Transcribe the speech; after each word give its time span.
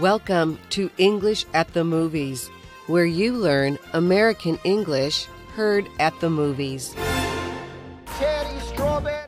Welcome 0.00 0.58
to 0.70 0.90
English 0.96 1.44
at 1.52 1.74
the 1.74 1.84
Movies, 1.84 2.48
where 2.86 3.04
you 3.04 3.34
learn 3.34 3.78
American 3.92 4.58
English 4.64 5.26
heard 5.54 5.86
at 6.00 6.18
the 6.18 6.30
movies. 6.30 6.94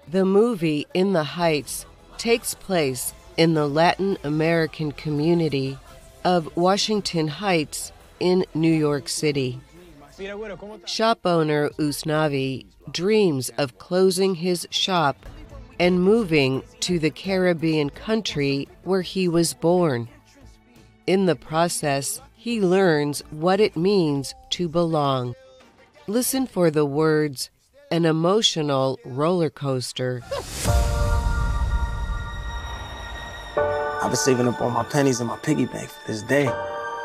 The 0.09 0.25
movie 0.25 0.87
In 0.95 1.13
the 1.13 1.23
Heights 1.23 1.85
takes 2.17 2.55
place 2.55 3.13
in 3.37 3.53
the 3.53 3.69
Latin 3.69 4.17
American 4.25 4.93
community 4.93 5.79
of 6.25 6.57
Washington 6.57 7.29
Heights 7.29 7.93
in 8.19 8.47
New 8.55 8.73
York 8.73 9.11
City. 9.11 9.61
Shop 10.87 11.19
owner 11.27 11.69
Usnavi 11.79 12.65
dreams 12.91 13.51
of 13.59 13.77
closing 13.77 14.37
his 14.37 14.67
shop 14.71 15.27
and 15.79 16.03
moving 16.03 16.63
to 16.81 16.99
the 16.99 17.11
Caribbean 17.11 17.91
country 17.91 18.67
where 18.83 19.03
he 19.03 19.29
was 19.29 19.53
born. 19.53 20.09
In 21.07 21.27
the 21.27 21.37
process, 21.37 22.23
he 22.35 22.63
learns 22.63 23.23
what 23.29 23.61
it 23.61 23.77
means 23.77 24.35
to 24.51 24.71
belong. 24.71 25.35
Listen 26.07 26.47
for 26.47 26.71
the 26.71 26.87
words 26.87 27.51
an 27.91 28.07
emotional 28.07 28.99
roller 29.05 29.51
coaster. 29.51 30.23
I've 34.03 34.09
been 34.09 34.17
saving 34.17 34.49
up 34.49 34.63
all 34.63 34.71
my 34.71 34.85
pennies 34.85 35.21
in 35.21 35.27
my 35.27 35.37
piggy 35.37 35.67
bank 35.67 35.91
for 35.91 36.11
this 36.11 36.23
day. 36.23 36.51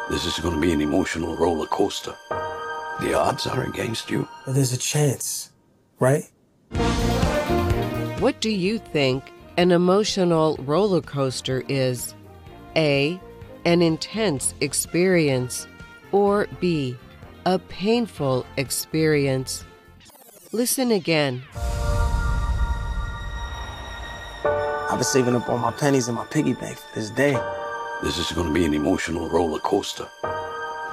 This 0.10 0.26
is 0.26 0.40
going 0.40 0.56
to 0.56 0.62
be 0.62 0.72
an 0.72 0.80
emotional 0.80 1.36
roller 1.36 1.68
coaster. 1.68 2.16
The 3.02 3.14
odds 3.14 3.48
are 3.48 3.66
against 3.66 4.10
you. 4.10 4.30
But 4.46 4.56
there's 4.56 4.72
a 4.72 4.78
chance, 4.78 5.52
right? 6.00 6.24
What 8.20 8.40
do 8.40 8.50
you 8.50 8.80
think 8.80 9.26
an 9.58 9.72
emotional 9.72 10.56
roller 10.62 11.02
coaster 11.02 11.66
is? 11.68 12.16
A. 12.78 13.20
An 13.66 13.82
intense 13.82 14.54
experience. 14.62 15.68
Or 16.12 16.48
B. 16.60 16.98
A 17.46 17.60
painful 17.60 18.46
experience. 18.58 19.66
Listen 20.52 20.92
again. 20.92 21.44
I've 24.44 24.96
been 24.98 25.04
saving 25.04 25.36
up 25.36 25.48
all 25.48 25.58
my 25.58 25.72
pennies 25.72 26.08
in 26.08 26.16
my 26.16 26.26
piggy 26.26 26.54
bank 26.54 26.78
for 26.78 27.00
this 27.00 27.12
day. 27.12 27.38
This 28.02 28.18
is 28.18 28.32
going 28.32 28.48
to 28.48 28.54
be 28.54 28.66
an 28.66 28.74
emotional 28.74 29.30
roller 29.30 29.60
coaster. 29.60 30.08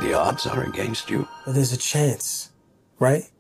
The 0.00 0.12
odds 0.12 0.46
are 0.46 0.64
against 0.64 1.08
you. 1.08 1.26
But 1.46 1.54
there's 1.54 1.72
a 1.72 1.78
chance, 1.78 2.50
right? 2.98 3.30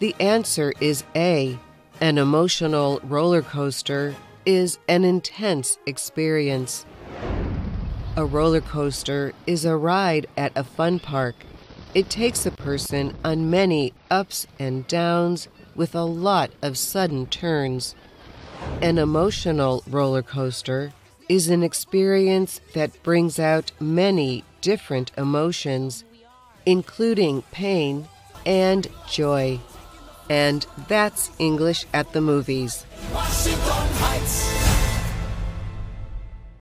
The 0.00 0.14
answer 0.18 0.72
is 0.80 1.04
A. 1.14 1.58
An 2.00 2.18
emotional 2.18 3.00
roller 3.04 3.42
coaster 3.42 4.14
is 4.46 4.78
an 4.88 5.04
intense 5.04 5.78
experience. 5.86 6.86
A 8.18 8.24
roller 8.24 8.60
coaster 8.60 9.32
is 9.46 9.64
a 9.64 9.76
ride 9.76 10.26
at 10.36 10.50
a 10.56 10.64
fun 10.64 10.98
park. 10.98 11.36
It 11.94 12.10
takes 12.10 12.44
a 12.44 12.50
person 12.50 13.16
on 13.24 13.48
many 13.48 13.92
ups 14.10 14.48
and 14.58 14.88
downs 14.88 15.46
with 15.76 15.94
a 15.94 16.02
lot 16.02 16.50
of 16.60 16.76
sudden 16.76 17.26
turns. 17.26 17.94
An 18.82 18.98
emotional 18.98 19.84
roller 19.86 20.24
coaster 20.24 20.92
is 21.28 21.48
an 21.48 21.62
experience 21.62 22.60
that 22.74 23.00
brings 23.04 23.38
out 23.38 23.70
many 23.78 24.42
different 24.62 25.12
emotions, 25.16 26.02
including 26.66 27.42
pain 27.52 28.08
and 28.44 28.88
joy. 29.08 29.60
And 30.28 30.66
that's 30.88 31.30
English 31.38 31.86
at 31.94 32.12
the 32.14 32.20
movies. 32.20 32.84
Washington 33.12 33.60
Heights. 33.62 34.77